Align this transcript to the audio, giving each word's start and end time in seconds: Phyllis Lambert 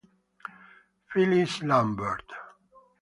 Phyllis 1.11 1.61
Lambert 1.61 2.25